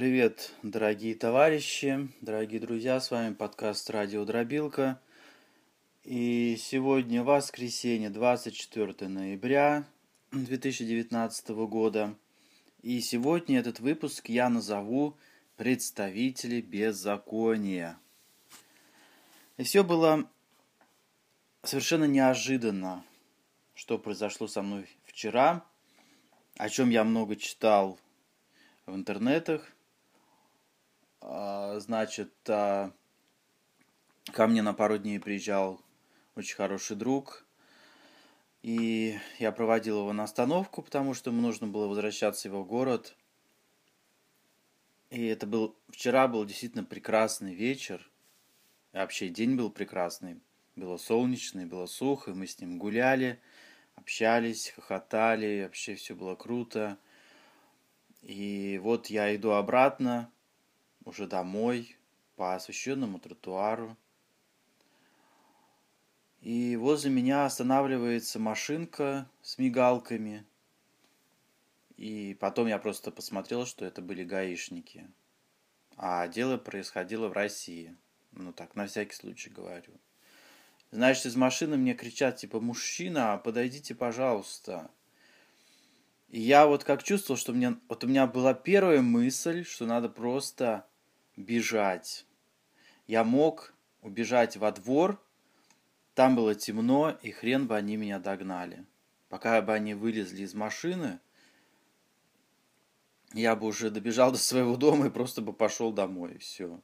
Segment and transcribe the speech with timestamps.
[0.00, 4.98] Привет, дорогие товарищи, дорогие друзья, с вами подкаст «Радио Дробилка».
[6.04, 9.84] И сегодня воскресенье, 24 ноября
[10.32, 12.14] 2019 года.
[12.80, 15.18] И сегодня этот выпуск я назову
[15.58, 17.98] «Представители беззакония».
[19.58, 20.26] И все было
[21.62, 23.04] совершенно неожиданно,
[23.74, 25.62] что произошло со мной вчера,
[26.56, 27.98] о чем я много читал
[28.86, 29.70] в интернетах–
[31.20, 32.92] значит, а,
[34.32, 35.80] ко мне на пару дней приезжал
[36.36, 37.44] очень хороший друг,
[38.62, 43.16] и я проводил его на остановку, потому что ему нужно было возвращаться в его город.
[45.10, 48.08] И это был вчера был действительно прекрасный вечер.
[48.92, 50.40] И вообще день был прекрасный.
[50.76, 53.40] Было солнечный, было сухо, мы с ним гуляли,
[53.96, 56.98] общались, хохотали, вообще все было круто.
[58.22, 60.30] И вот я иду обратно,
[61.04, 61.96] уже домой
[62.36, 63.96] по освещенному тротуару.
[66.40, 70.46] И возле меня останавливается машинка с мигалками.
[71.96, 75.06] И потом я просто посмотрел, что это были гаишники.
[75.96, 77.94] А дело происходило в России.
[78.32, 79.92] Ну так, на всякий случай говорю.
[80.92, 84.90] Значит, из машины мне кричат, типа, мужчина, подойдите, пожалуйста.
[86.28, 90.08] И я вот как чувствовал, что мне, вот у меня была первая мысль, что надо
[90.08, 90.86] просто
[91.36, 92.26] бежать.
[93.06, 95.20] Я мог убежать во двор,
[96.14, 98.84] там было темно, и хрен бы они меня догнали.
[99.28, 101.20] Пока бы они вылезли из машины,
[103.32, 106.80] я бы уже добежал до своего дома и просто бы пошел домой, и все.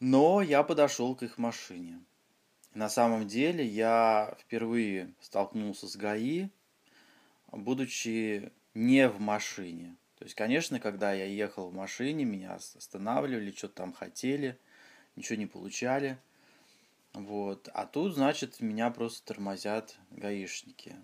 [0.00, 2.04] Но я подошел к их машине.
[2.74, 6.48] На самом деле я впервые столкнулся с ГАИ,
[7.52, 9.96] будучи не в машине.
[10.18, 14.58] То есть, конечно, когда я ехал в машине, меня останавливали, что-то там хотели,
[15.16, 16.18] ничего не получали.
[17.12, 17.68] Вот.
[17.74, 20.96] А тут, значит, меня просто тормозят гаишники.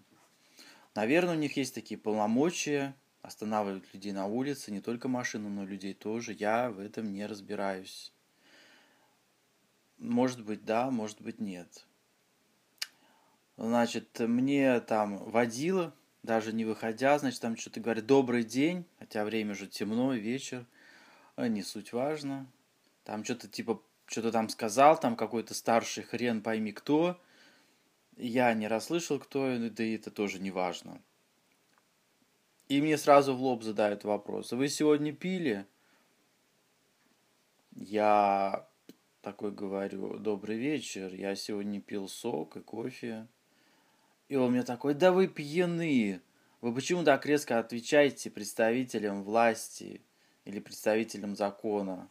[0.95, 5.95] Наверное, у них есть такие полномочия останавливать людей на улице, не только машину, но людей
[5.95, 6.33] тоже.
[6.33, 8.13] Я в этом не разбираюсь.
[9.99, 11.85] Может быть, да, может быть, нет.
[13.57, 19.53] Значит, мне там водила даже не выходя, значит, там что-то говорит «добрый день», хотя время
[19.53, 20.67] уже темно, вечер,
[21.37, 22.47] а не суть важно.
[23.05, 27.21] Там что-то типа, что-то там сказал, там какой-то старший хрен пойми кто.
[28.17, 31.01] Я не расслышал, кто, да и это тоже не важно.
[32.69, 35.67] И мне сразу в лоб задают вопрос, вы сегодня пили?
[37.75, 38.69] Я
[39.23, 43.27] такой говорю, добрый вечер, я сегодня пил сок и кофе.
[44.31, 46.23] И он мне такой, да вы пьяны.
[46.61, 50.01] Вы почему так резко отвечаете представителям власти
[50.45, 52.09] или представителям закона?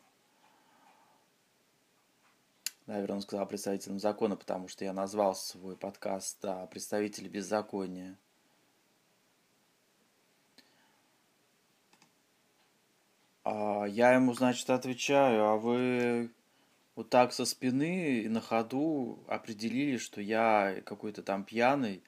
[2.88, 8.18] Наверное, он сказал представителям закона, потому что я назвал свой подкаст да, «Представители беззакония».
[13.46, 16.32] А я ему, значит, отвечаю, а вы
[16.96, 22.04] вот так со спины и на ходу определили, что я какой-то там пьяный,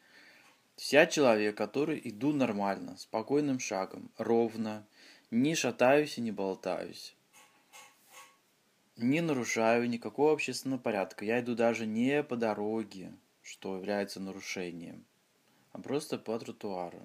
[0.81, 4.83] Вся человек, который иду нормально, спокойным шагом, ровно,
[5.29, 7.15] не шатаюсь и не болтаюсь.
[8.97, 11.23] Не нарушаю никакого общественного порядка.
[11.23, 15.05] Я иду даже не по дороге, что является нарушением,
[15.71, 17.03] а просто по тротуару.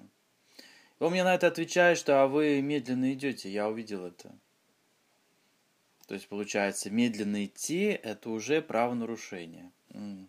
[0.99, 4.35] И он мне на это отвечает, что а вы медленно идете, я увидел это.
[6.07, 9.71] То есть, получается, медленно идти– это уже правонарушение.
[9.91, 10.27] Угу.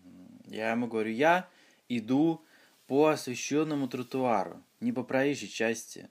[0.48, 1.48] Я ему говорю, я
[1.88, 2.44] иду
[2.88, 6.09] по освещенному тротуару, не по проезжей части.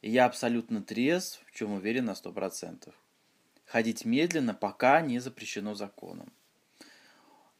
[0.00, 2.94] И я абсолютно трезв, в чем уверен на сто процентов.
[3.66, 6.32] Ходить медленно, пока не запрещено законом.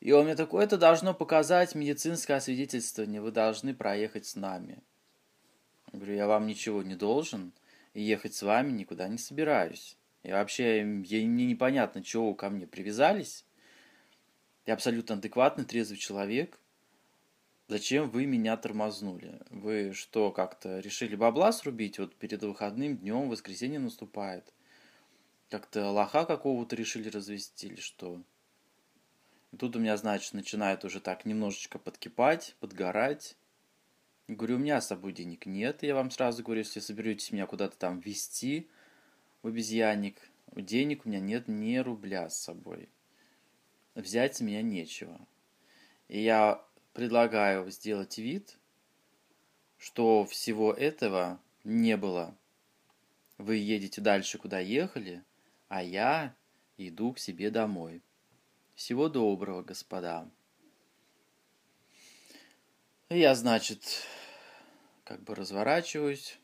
[0.00, 4.78] И он мне такой, это должно показать медицинское освидетельствование, вы должны проехать с нами.
[5.92, 7.52] Я говорю, я вам ничего не должен,
[7.92, 9.98] и ехать с вами никуда не собираюсь.
[10.22, 13.44] И вообще, мне непонятно, чего вы ко мне привязались.
[14.64, 16.58] Я абсолютно адекватный, трезвый человек–
[17.68, 19.40] Зачем вы меня тормознули?
[19.50, 21.98] Вы что, как-то решили бабла срубить?
[21.98, 24.54] Вот перед выходным днем воскресенье наступает.
[25.50, 28.22] Как-то лоха какого-то решили развести или что?
[29.52, 33.36] И тут у меня, значит, начинает уже так немножечко подкипать, подгорать.
[34.28, 35.82] Говорю, у меня с собой денег нет.
[35.82, 38.66] Я вам сразу говорю, если соберетесь меня куда-то там везти
[39.42, 40.16] в обезьянник,
[40.56, 42.88] денег у меня нет ни рубля с собой.
[43.94, 45.20] Взять с меня нечего.
[46.08, 46.64] И я
[46.98, 48.58] предлагаю сделать вид,
[49.76, 52.36] что всего этого не было.
[53.36, 55.22] вы едете дальше, куда ехали,
[55.68, 56.34] а я
[56.76, 58.02] иду к себе домой.
[58.74, 60.28] Всего доброго, господа.
[63.10, 64.04] Я, значит,
[65.04, 66.36] как бы разворачиваюсь.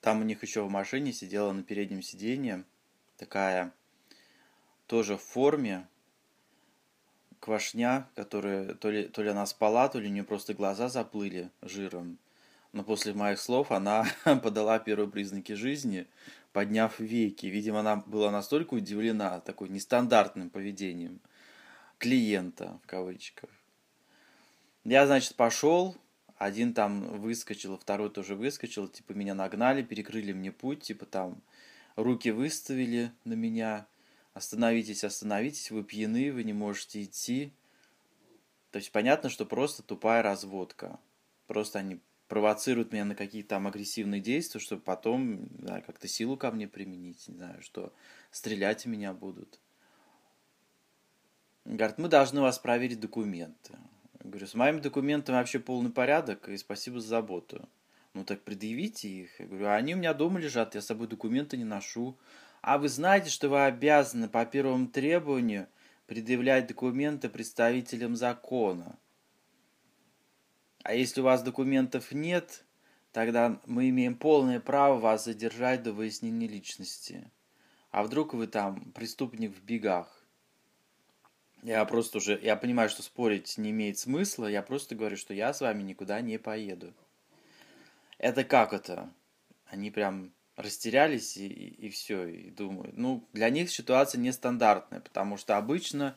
[0.00, 2.64] Там у них еще в машине сидела на переднем сиденье
[3.16, 3.72] такая
[4.88, 5.86] тоже в форме
[7.44, 11.50] квашня, которая то ли, то ли она спала, то ли у нее просто глаза заплыли
[11.60, 12.16] жиром.
[12.72, 14.06] Но после моих слов она
[14.42, 16.06] подала первые признаки жизни,
[16.54, 17.44] подняв веки.
[17.44, 21.20] Видимо, она была настолько удивлена такой нестандартным поведением
[21.98, 23.50] клиента, в кавычках.
[24.84, 25.94] Я, значит, пошел,
[26.38, 31.42] один там выскочил, второй тоже выскочил, типа меня нагнали, перекрыли мне путь, типа там
[31.94, 33.86] руки выставили на меня,
[34.34, 37.52] остановитесь, остановитесь, вы пьяны, вы не можете идти.
[38.70, 40.98] То есть понятно, что просто тупая разводка.
[41.46, 46.50] Просто они провоцируют меня на какие-то там агрессивные действия, чтобы потом, знаю, как-то силу ко
[46.50, 47.92] мне применить, не знаю, что
[48.30, 49.60] стрелять в меня будут.
[51.64, 53.78] Говорят, мы должны у вас проверить документы.
[54.22, 57.68] Я говорю, с моими документами вообще полный порядок, и спасибо за заботу.
[58.14, 59.40] Ну так предъявите их.
[59.40, 62.16] Я говорю, они у меня дома лежат, я с собой документы не ношу.
[62.66, 65.68] А вы знаете, что вы обязаны по первому требованию
[66.06, 68.98] предъявлять документы представителям закона.
[70.82, 72.64] А если у вас документов нет,
[73.12, 77.30] тогда мы имеем полное право вас задержать до выяснения личности.
[77.90, 80.24] А вдруг вы там преступник в бегах?
[81.62, 85.52] Я просто уже, я понимаю, что спорить не имеет смысла, я просто говорю, что я
[85.52, 86.94] с вами никуда не поеду.
[88.16, 89.12] Это как это?
[89.66, 92.96] Они прям растерялись и, и, и все, и думают.
[92.96, 96.16] Ну, для них ситуация нестандартная, потому что обычно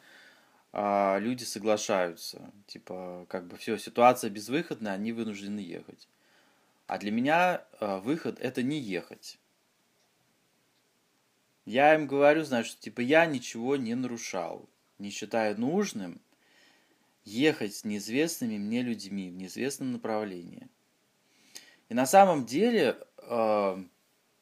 [0.73, 2.51] а, люди соглашаются.
[2.67, 6.07] Типа, как бы все, ситуация безвыходная, они вынуждены ехать.
[6.85, 9.39] А для меня а, выход это не ехать.
[11.65, 14.69] Я им говорю, значит, типа, я ничего не нарушал,
[14.99, 16.21] не считаю нужным
[17.25, 20.69] ехать с неизвестными мне людьми в неизвестном направлении.
[21.89, 23.83] И на самом деле, э,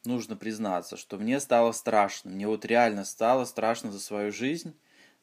[0.05, 2.31] нужно признаться, что мне стало страшно.
[2.31, 4.75] Мне вот реально стало страшно за свою жизнь,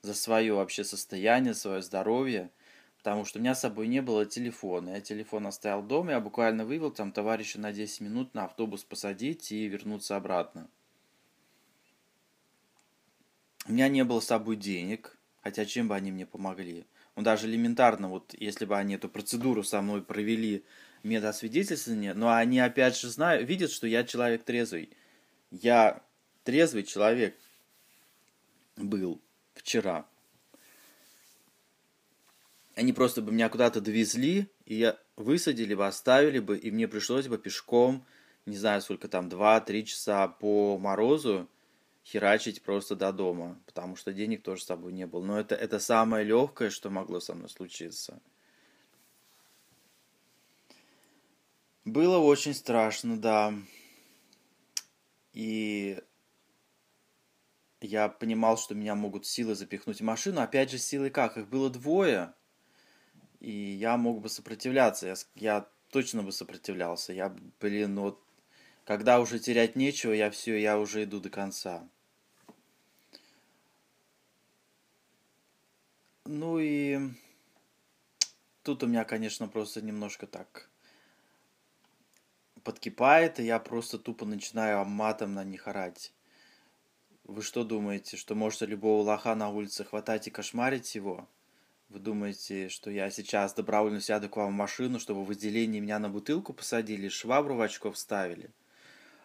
[0.03, 2.51] за свое вообще состояние, свое здоровье.
[2.99, 4.91] Потому что у меня с собой не было телефона.
[4.91, 9.51] Я телефон оставил дома, я буквально вывел там товарища на 10 минут на автобус посадить
[9.51, 10.69] и вернуться обратно.
[13.67, 16.87] У меня не было с собой денег, хотя чем бы они мне помогли.
[17.17, 20.65] Ну, даже элементарно, вот если бы они эту процедуру со мной провели
[21.03, 24.91] медосвидетельствование, но они опять же знают, видят, что я человек трезвый.
[25.51, 26.03] Я
[26.45, 27.37] трезвый человек
[28.77, 29.21] был
[29.55, 30.07] вчера.
[32.75, 37.29] Они просто бы меня куда-то довезли, и я высадили бы, оставили бы, и мне пришлось
[37.29, 38.07] бы пешком,
[38.47, 41.49] не знаю сколько там, 2-3 часа по морозу
[42.05, 45.25] херачить просто до дома, потому что денег тоже с собой не было.
[45.25, 48.21] Но это, это самое легкое, что могло со мной случиться.
[51.85, 53.55] Было очень страшно, да.
[55.33, 56.01] И
[57.81, 60.41] я понимал, что меня могут силы запихнуть в машину.
[60.41, 61.37] Опять же, силы как?
[61.37, 62.35] Их было двое.
[63.41, 65.09] И я мог бы сопротивляться.
[65.09, 67.13] Я, я точно бы сопротивлялся.
[67.13, 68.23] Я, блин, вот,
[68.85, 71.89] когда уже терять нечего, я все, я уже иду до конца.
[76.27, 77.01] Ну и
[78.63, 80.72] тут у меня, конечно, просто немножко так
[82.65, 86.13] подкипает, и я просто тупо начинаю матом на них орать.
[87.25, 91.29] Вы что думаете, что можете любого лоха на улице хватать и кошмарить его?
[91.89, 95.99] Вы думаете, что я сейчас добровольно сяду к вам в машину, чтобы в отделении меня
[95.99, 98.51] на бутылку посадили, швабру в очко вставили?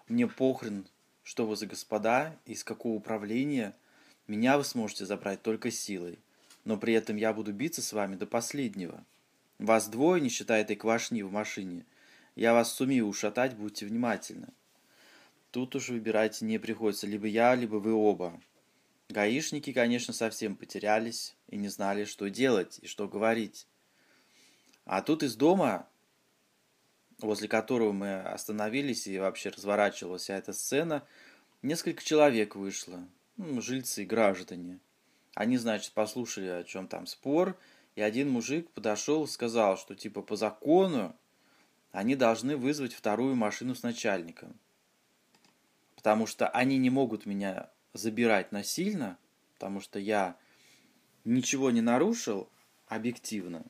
[0.08, 0.86] Мне похрен,
[1.24, 3.76] что вы за господа, из какого управления.
[4.28, 6.20] Меня вы сможете забрать только силой.
[6.66, 9.04] Но при этом я буду биться с вами до последнего.
[9.58, 11.86] Вас двое, не считая этой квашни в машине–
[12.38, 14.50] я вас сумею ушатать, будьте внимательны.
[15.50, 18.40] Тут уж выбирать не приходится, либо я, либо вы оба.
[19.10, 23.66] Гаишники, конечно, совсем потерялись и не знали, что делать и что говорить.
[24.86, 25.90] А тут из дома,
[27.18, 31.08] возле которого мы остановились и вообще разворачивалась вся эта сцена,
[31.64, 34.80] несколько человек вышло, ну, жильцы, граждане.
[35.34, 37.58] Они, значит, послушали, о чем там спор,
[37.96, 41.16] и один мужик подошел и сказал, что типа по закону
[41.92, 44.56] они должны вызвать вторую машину с начальником.
[45.96, 49.18] Потому что они не могут меня забирать насильно,
[49.54, 50.38] потому что я
[51.26, 52.50] ничего не нарушил
[52.88, 53.66] объективно.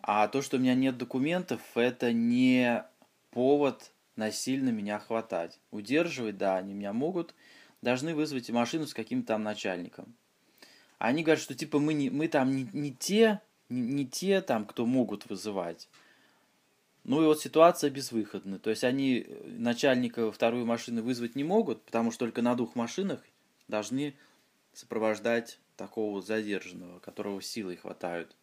[0.00, 2.84] А то, что у меня нет документов, это не
[3.30, 5.58] повод насильно меня хватать.
[5.70, 7.34] Удерживать, да, они меня могут,
[7.82, 10.14] должны вызвать машину с каким-то там начальником.
[10.98, 14.64] Они говорят, что типа мы, не, мы там не, не те, не, не те там,
[14.64, 15.88] кто могут вызывать.
[17.06, 18.58] Ну и вот ситуация безвыходная.
[18.58, 22.74] То есть они э, начальника вторую машину вызвать не могут, потому что только на двух
[22.74, 23.20] машинах
[23.68, 24.16] должны
[24.72, 28.34] сопровождать такого задержанного, которого силой хватают.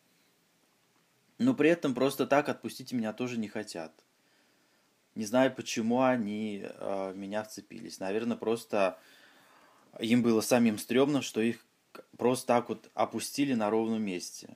[1.40, 3.92] Но при этом просто так отпустить меня тоже не хотят.
[5.16, 8.00] Не знаю, почему они э, меня вцепились.
[8.00, 8.98] Наверное, просто
[10.00, 11.66] им было самим стрёмно, что их
[12.18, 14.56] просто так вот опустили на ровном месте.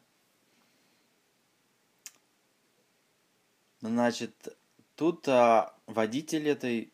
[3.82, 4.58] Значит,
[4.96, 6.92] тут а, водитель этой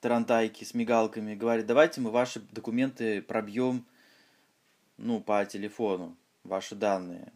[0.00, 3.86] тарантайки с мигалками говорит, давайте мы ваши документы пробьем,
[4.96, 7.32] ну, по телефону, ваши данные.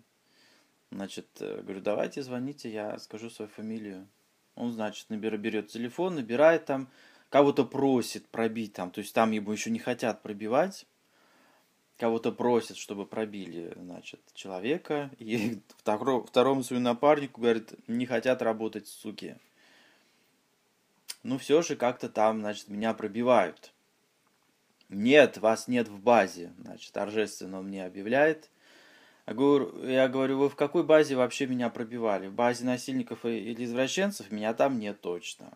[0.90, 4.06] Значит, э, говорю, давайте звоните, я скажу свою фамилию.
[4.54, 6.88] Он, значит, наберет, берет телефон, набирает там,
[7.30, 10.86] кого-то просит пробить там, то есть там ему еще не хотят пробивать,
[11.98, 18.86] кого-то просят, чтобы пробили, значит, человека, и второму, второму своему напарнику говорит, не хотят работать,
[18.86, 19.36] суки.
[21.22, 23.72] Ну, все же как-то там, значит, меня пробивают.
[24.88, 28.48] Нет, вас нет в базе, значит, торжественно он мне объявляет.
[29.26, 32.28] Я говорю, я говорю, вы в какой базе вообще меня пробивали?
[32.28, 34.30] В базе насильников или извращенцев?
[34.30, 35.52] Меня там нет точно.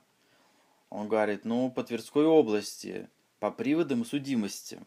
[0.91, 3.09] Он говорит, ну, по Тверской области,
[3.39, 4.79] по приводам судимости.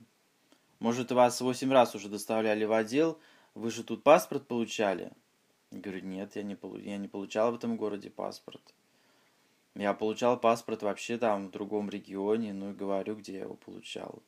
[0.79, 3.19] Может, вас восемь раз уже доставляли в отдел,
[3.53, 5.11] вы же тут паспорт получали?
[5.71, 6.77] Я говорю, нет, я не, полу...
[6.77, 8.73] я не получал в этом городе паспорт.
[9.75, 14.23] Я получал паспорт вообще там в другом регионе, ну и говорю, где я его получал.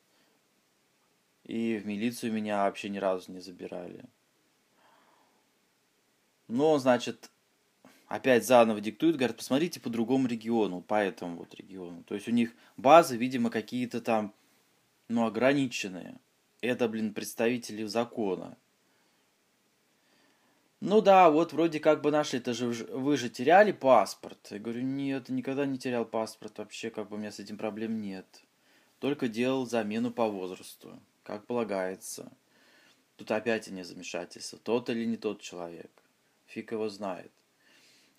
[1.44, 4.04] И в милицию меня вообще ни разу не забирали.
[6.48, 7.30] Но, значит,
[8.08, 12.02] опять заново диктуют, говорят, посмотрите по другому региону, по этому вот региону.
[12.04, 14.34] То есть у них базы, видимо, какие-то там,
[15.08, 16.18] ну, ограниченные.
[16.60, 18.56] Это, блин, представители закона.
[20.80, 24.38] Ну да, вот вроде как бы нашли, это же вы же теряли паспорт.
[24.50, 28.00] Я говорю, нет, никогда не терял паспорт, вообще как бы у меня с этим проблем
[28.00, 28.42] нет.
[29.00, 32.32] Только делал замену по возрасту, как полагается.
[33.16, 35.90] Тут опять не замешательство, тот или не тот человек
[36.48, 37.30] фиг его знает.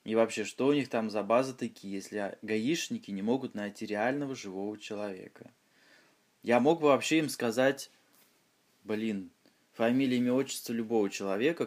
[0.05, 4.33] И вообще, что у них там за базы такие, если гаишники не могут найти реального
[4.33, 5.51] живого человека?
[6.41, 7.91] Я мог бы вообще им сказать,
[8.89, 9.31] блин,
[9.71, 11.65] фамилия, имя, отчество любого человека,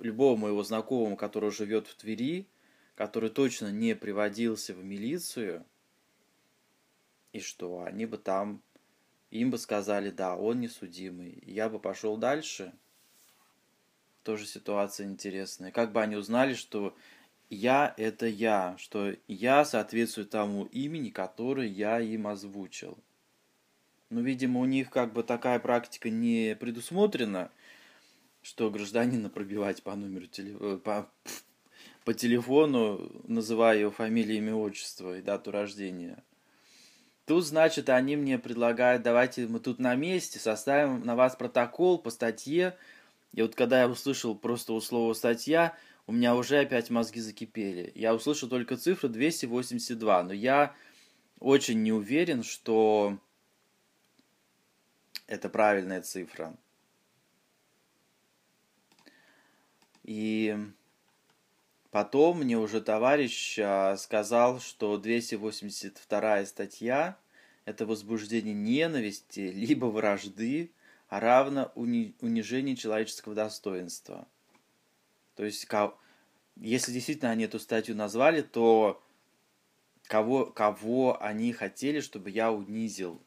[0.00, 2.48] любого моего знакомого, который живет в Твери,
[2.96, 5.64] который точно не приводился в милицию,
[7.32, 8.62] и что, они бы там,
[9.30, 12.72] им бы сказали, да, он несудимый, я бы пошел дальше–
[14.22, 15.70] тоже ситуация интересная.
[15.70, 16.96] Как бы они узнали, что
[17.50, 22.96] я– это я, что я соответствую тому имени, которое я им озвучил.
[24.12, 27.50] Ну, видимо, у них как бы такая практика не предусмотрена,
[28.42, 31.10] что гражданина пробивать по номеру телефона, по,
[32.04, 36.22] по телефону, называя его фамилию, имя, отчество и дату рождения.
[37.24, 42.10] Тут, значит, они мне предлагают, давайте мы тут на месте составим на вас протокол по
[42.10, 42.76] статье
[43.32, 45.74] и вот когда я услышал просто у слова «статья»,
[46.06, 47.92] у меня уже опять мозги закипели.
[47.94, 50.74] Я услышал только цифру 282, но я
[51.38, 53.18] очень не уверен, что
[55.26, 56.56] это правильная цифра.
[60.02, 60.56] И
[61.90, 67.16] потом мне уже товарищ а, сказал, что 282 статья–
[67.64, 70.72] это возбуждение ненависти, либо вражды,
[71.08, 74.26] а равно уни унижению человеческого достоинства.
[75.36, 75.66] То есть,
[76.56, 79.02] если действительно они эту статью назвали, то
[80.04, 83.22] кого, кого они хотели, чтобы я унизил?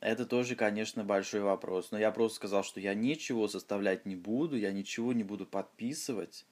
[0.00, 1.90] Это тоже, конечно, большой вопрос.
[1.90, 6.46] Но я просто сказал, что я ничего составлять не буду, я ничего не буду подписывать.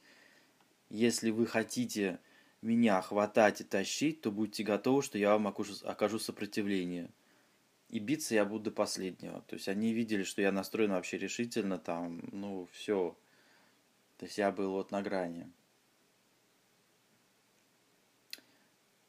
[0.91, 2.19] Если вы хотите
[2.61, 7.11] меня хватать и тащить, то будьте готовы, что я вам окажу, сопротивление
[7.89, 9.41] и биться я буду до последнего.
[9.43, 13.17] То есть они видели, что я настроен вообще решительно, там, ну, все.
[14.19, 15.51] То есть я был вот на грани.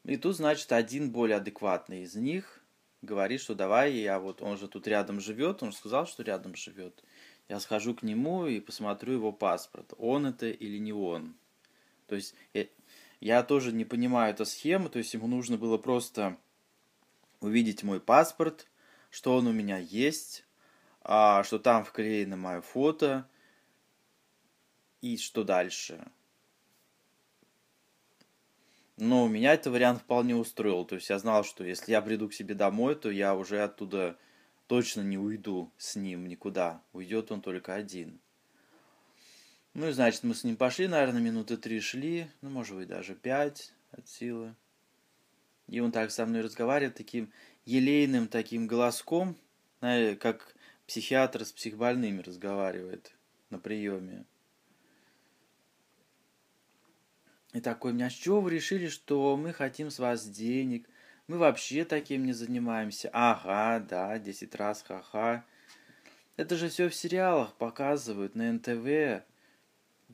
[0.04, 2.59] И тут, значит, один более адекватный из них
[3.02, 6.54] говорит, что давай, я вот, он же тут рядом живет, он же сказал, что рядом
[6.54, 7.02] живет.
[7.48, 11.34] Я схожу к нему и посмотрю его паспорт, он это или не он.
[12.06, 12.66] То есть я,
[13.20, 16.36] я тоже не понимаю эту схему, то есть ему нужно было просто
[17.40, 18.68] увидеть мой паспорт,
[19.10, 20.44] что он у меня есть,
[21.02, 23.28] а, что там вклеено мое фото
[25.00, 26.06] и что дальше.
[29.00, 30.84] Но меня этот вариант вполне устроил.
[30.84, 34.16] То есть я знал, что если я приду к себе домой, то я уже оттуда
[34.66, 36.82] точно не уйду с ним никуда.
[36.92, 38.20] Уйдет он только один.
[39.72, 43.14] Ну и значит, мы с ним пошли, наверное, минуты три шли, ну, может быть, даже
[43.14, 44.54] пять от силы.
[45.66, 47.32] И он так со мной разговаривает таким
[47.64, 49.36] елейным таким голоском,
[49.80, 50.54] как
[50.86, 53.14] психиатр с психбольными разговаривает
[53.48, 54.24] на приеме.
[57.52, 60.88] И такой, меня, с чего вы решили, что мы хотим с вас денег?
[61.26, 63.10] Мы вообще таким не занимаемся.
[63.12, 65.44] Ага, да, десять раз, ха-ха.
[66.36, 69.24] Это же все в сериалах показывают на НТВ.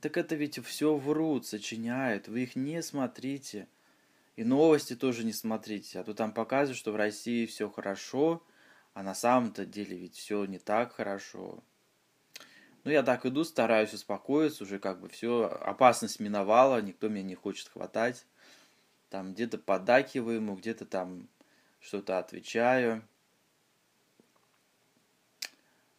[0.01, 2.29] Так это ведь все врут, сочиняют.
[2.29, 3.69] Вы их не смотрите.
[4.37, 6.01] И новости тоже не смотрите.
[6.01, 8.43] А то там показывают, что в России все хорошо,
[8.93, 11.63] а на самом-то деле ведь все не так хорошо.
[12.87, 17.35] Ну, я так иду, стараюсь успокоиться, уже как бы все, опасность миновала, никто меня не
[17.35, 18.25] хочет хватать.
[19.11, 21.29] Там где-то подакиваю ему, где-то там
[21.81, 23.03] что-то отвечаю.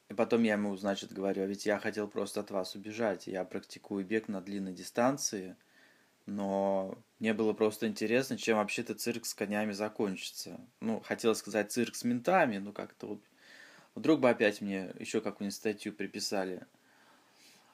[0.08, 3.28] И потом я ему, значит, говорю, а ведь я хотел просто от вас убежать.
[3.28, 5.58] Я практикую бег на длинной дистанции,
[6.26, 10.58] но мне было просто интересно, чем вообще-то цирк с конями закончится.
[10.80, 13.22] Ну, хотел сказать цирк с ментами, ну как-то вот...
[13.98, 16.68] Вдруг бы опять мне еще какую-нибудь статью приписали.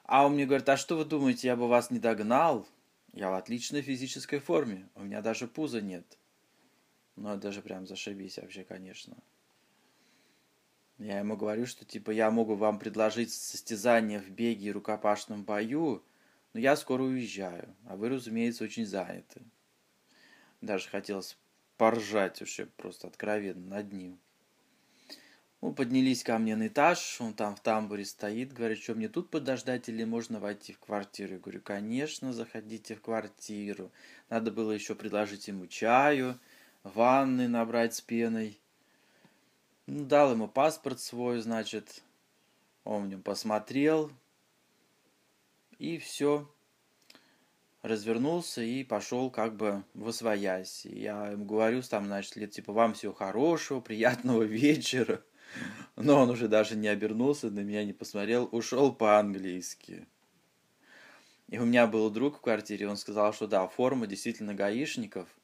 [0.04, 2.66] А он мне говорит, а что вы думаете, я бы вас не догнал?
[3.12, 6.16] Я в отличной физической форме, у меня даже пуза нет.
[7.16, 9.18] Ну, это даже прям зашибись вообще, конечно.
[10.96, 16.02] Я ему говорю, что типа я могу вам предложить состязание в беге и рукопашном бою,
[16.54, 19.42] но я скоро уезжаю, а вы, разумеется, очень заняты.
[20.62, 21.36] Даже хотелось
[21.76, 24.18] поржать уже просто откровенно над ним.
[25.64, 29.30] Мы поднялись ко мне на этаж, он там в тамбуре стоит, говорит, что мне тут
[29.30, 31.32] подождать или можно войти в квартиру?
[31.32, 33.90] Я говорю, конечно, заходите в квартиру.
[34.28, 36.38] Надо было еще предложить ему чаю,
[36.82, 38.60] ванны набрать с пеной.
[39.86, 42.02] Ну, дал ему паспорт свой, значит,
[42.84, 44.12] он в нем посмотрел,
[45.78, 46.46] и все.
[47.80, 50.84] Развернулся и пошел как бы в освоясь.
[50.84, 55.22] Я ему говорю, там, значит, лет типа, вам всего хорошего, приятного вечера.
[55.96, 60.06] Но он уже даже не обернулся, на меня не посмотрел, ушел по-английски.
[61.48, 65.28] И у меня был друг в квартире, он сказал, что да, форма действительно гаишников–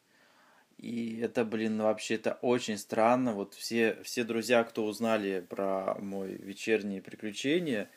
[0.80, 3.34] и это, блин, вообще это очень странно.
[3.34, 7.90] Вот все, все друзья, кто узнали про мой вечерние приключения,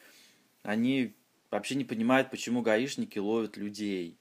[0.63, 1.15] они
[1.49, 4.17] вообще не понимают, почему гаишники ловят людей.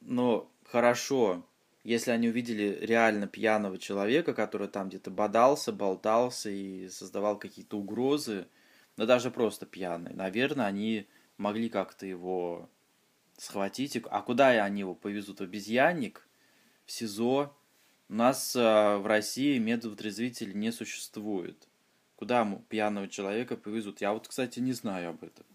[0.00, 1.44] Но хорошо,
[1.84, 8.46] если они увидели реально пьяного человека, который там где-то бодался, болтался и создавал какие-то угрозы,
[8.96, 12.68] но даже просто пьяный, наверное, они могли как-то его
[13.38, 13.96] схватить.
[14.10, 15.40] А куда они его повезут?
[15.40, 16.26] В обезьянник?
[16.90, 17.54] в СИЗО.
[18.08, 21.68] У нас э, в России метод трезвитель не существует.
[22.16, 24.00] Куда пьяного человека повезут?
[24.00, 25.46] Я вот, кстати, не знаю об этом.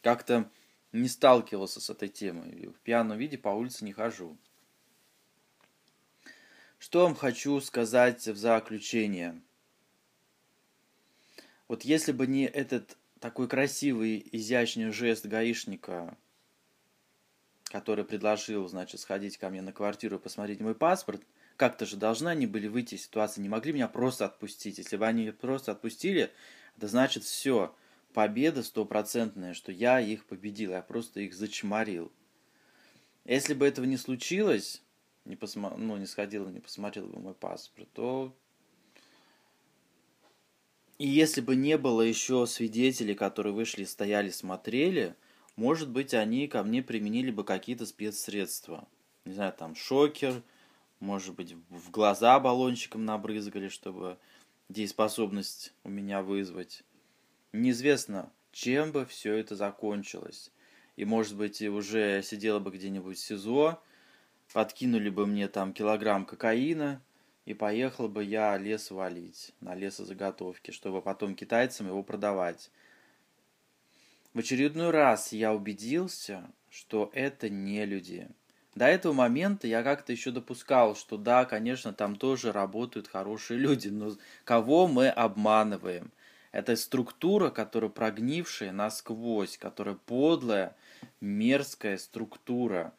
[0.00, 0.48] Как-то
[0.92, 2.68] не сталкивался с этой темой.
[2.68, 4.36] В пьяном виде по улице не хожу.
[6.82, 9.40] Что вам хочу сказать в заключение?
[11.68, 16.18] Вот если бы не этот такой красивый, изящный жест гаишника,
[17.66, 21.22] который предложил, значит, сходить ко мне на квартиру и посмотреть мой паспорт,
[21.56, 24.78] как-то же должны они были выйти из ситуации, не могли меня просто отпустить.
[24.78, 26.32] Если бы они просто отпустили,
[26.76, 27.72] это значит все,
[28.12, 32.10] победа стопроцентная, что я их победил, я просто их зачморил.
[33.24, 34.82] Если бы этого не случилось,
[35.24, 35.74] не, посмо...
[35.76, 38.34] ну, не сходил и не посмотрел бы мой паспорт, то...
[40.98, 45.16] И если бы не было еще свидетелей, которые вышли, стояли, смотрели,
[45.56, 48.86] может быть, они ко мне применили бы какие-то спецсредства.
[49.24, 50.42] Не знаю, там шокер,
[51.00, 54.18] может быть, в глаза баллончиком набрызгали, чтобы
[54.68, 56.84] дееспособность у меня вызвать.
[57.52, 60.52] Неизвестно, чем бы все это закончилось.
[60.96, 63.82] И, может быть, уже сидела бы где-нибудь в СИЗО,
[64.52, 67.02] подкинули бы мне там килограмм кокаина,
[67.44, 72.70] и поехал бы я лес валить на лесозаготовки, чтобы потом китайцам его продавать.
[74.32, 78.28] В очередной раз я убедился, что это не люди.
[78.74, 83.88] До этого момента я как-то еще допускал, что да, конечно, там тоже работают хорошие люди,
[83.88, 86.10] но кого мы обманываем?
[86.52, 90.74] Это структура, которая прогнившая насквозь, которая подлая,
[91.20, 92.94] мерзкая структура,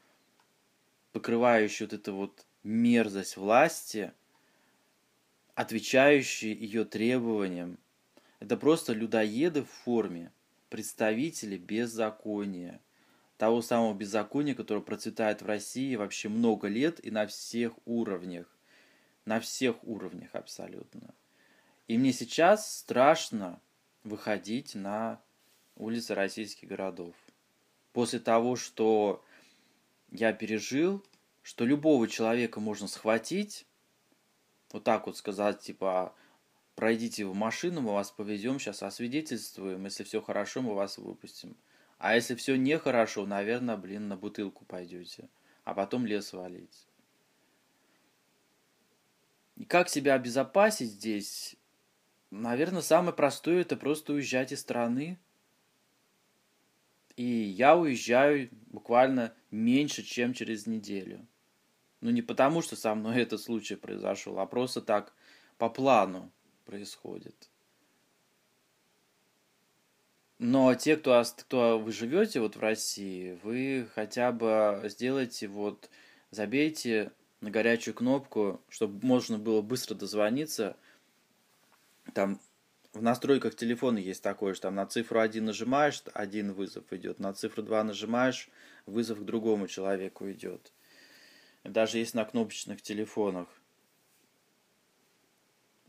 [1.14, 4.12] покрывающая вот эту вот мерзость власти,
[5.56, 7.78] отвечающая ее требованиям.
[8.40, 10.32] Это просто людоеды в форме
[10.70, 12.82] представители беззакония.
[13.38, 18.48] того самого беззакония, которое процветает в России вообще много лет и на всех уровнях.
[19.26, 21.14] На всех уровнях абсолютно.
[21.88, 23.60] И мне сейчас страшно
[24.04, 25.22] выходить на
[25.76, 27.16] улицы российских городов.
[27.92, 29.24] После того, что
[30.14, 31.04] я пережил,
[31.42, 33.66] что любого человека можно схватить,
[34.72, 36.16] вот так вот сказать, типа,
[36.76, 41.58] пройдите в машину, мы вас повезем, сейчас освидетельствуем, если все хорошо, мы вас выпустим.
[41.98, 45.30] А если все нехорошо, наверное, блин, на бутылку пойдете,
[45.64, 46.88] а потом лес валить.
[49.56, 51.56] И как себя обезопасить здесь?
[52.30, 55.20] Наверное, самое простое это просто уезжать из страны.
[57.16, 61.26] И я уезжаю буквально меньше, чем через неделю.
[62.02, 65.14] Ну не потому, что со мной этот случай произошел, а просто так
[65.58, 66.32] по плану
[66.66, 67.50] происходит.
[70.40, 75.90] Но те, кто, кто вы живете вот в России, вы хотя бы сделайте вот,
[76.32, 80.76] забейте на горячую кнопку, чтобы можно было быстро дозвониться.
[82.14, 82.42] Там
[82.94, 87.34] в настройках телефона есть такое, что там на цифру 1 нажимаешь, один вызов идет, на
[87.34, 88.50] цифру 2 нажимаешь,
[88.86, 90.72] вызов к другому человеку идет.
[91.64, 93.48] Даже есть на кнопочных телефонах.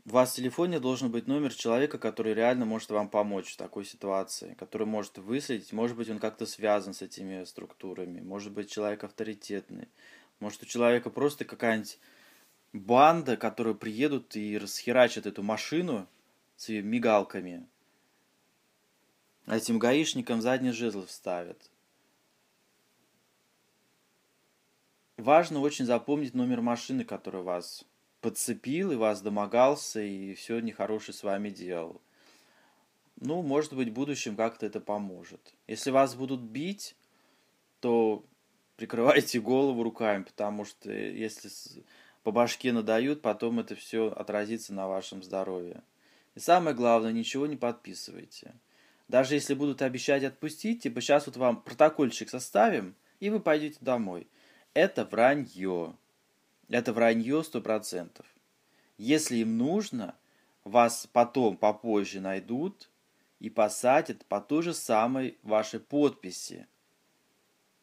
[0.07, 3.85] У вас в телефоне должен быть номер человека, который реально может вам помочь в такой
[3.85, 9.03] ситуации, который может выследить, может быть, он как-то связан с этими структурами, может быть, человек
[9.03, 9.89] авторитетный,
[10.39, 11.97] может, у человека просто какая-нибудь
[12.71, 16.07] банда, которые приедут и расхерачат эту машину
[16.55, 17.67] с мигалками.
[19.47, 21.69] Этим гаишникам задний жезл вставят.
[25.17, 27.85] Важно очень запомнить номер машины, который вас
[28.21, 32.01] подцепил и вас домогался и все нехорошее с вами делал.
[33.17, 35.53] Ну, может быть, в будущем как-то это поможет.
[35.67, 36.95] Если вас будут бить,
[37.79, 38.25] то
[38.75, 41.49] прикрывайте голову руками, потому что если
[42.23, 45.81] по башке надают, потом это все отразится на вашем здоровье.
[46.35, 48.53] И самое главное, ничего не подписывайте.
[49.07, 54.27] Даже если будут обещать отпустить, типа сейчас вот вам протокольчик составим, и вы пойдете домой.
[54.73, 55.95] Это вранье.
[56.69, 58.25] Это вранье сто процентов.
[58.97, 60.15] Если им нужно,
[60.63, 62.89] вас потом попозже найдут
[63.39, 66.67] и посадят по той же самой вашей подписи.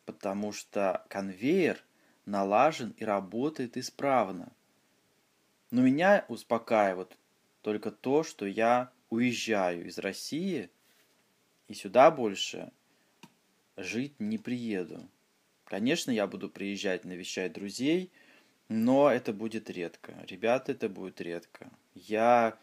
[0.04, 1.82] Потому что конвейер
[2.26, 4.52] налажен и работает исправно.
[5.70, 7.16] Но меня успокаивает
[7.62, 10.70] только то, что я уезжаю из России
[11.68, 12.72] и сюда больше
[13.76, 15.08] жить не приеду.
[15.64, 18.10] Конечно, я буду приезжать навещать друзей,
[18.68, 20.14] но это будет редко.
[20.28, 21.70] Ребята, это будет редко.
[21.94, 22.58] Я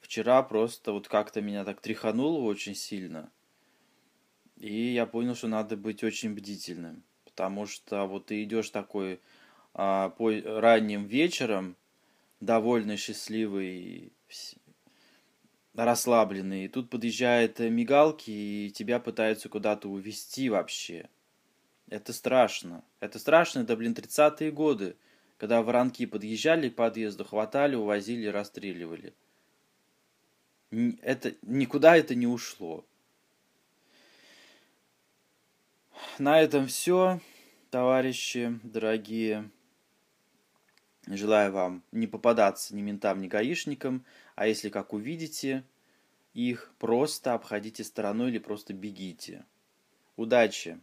[0.00, 3.30] вчера просто вот как-то меня так тряхануло очень сильно.
[4.56, 7.02] И я понял, что надо быть очень бдительным.
[7.24, 9.20] Потому что вот ты идешь такой
[9.74, 11.76] а, по ранним вечером,
[12.44, 14.12] довольно счастливый,
[15.74, 16.64] расслабленный.
[16.66, 21.08] И тут подъезжают мигалки, и тебя пытаются куда-то увезти вообще.
[21.88, 22.84] Это страшно.
[23.00, 24.96] Это страшно, это, блин, 30-е годы,
[25.36, 29.14] когда воронки подъезжали к подъезду, хватали, увозили, расстреливали.
[31.02, 32.84] Это, никуда это не ушло.
[36.18, 37.20] На этом все,
[37.70, 39.50] товарищи дорогие.
[41.06, 44.04] Желаю вам не попадаться ни ментам, ни гаишникам,
[44.36, 45.64] а если как увидите
[46.32, 49.44] их, просто обходите стороной или просто бегите.
[50.16, 50.80] Удачи!